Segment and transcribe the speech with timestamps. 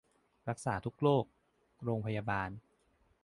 [0.49, 1.25] รักษาทุกโรค
[1.83, 2.49] โรงพยาบาล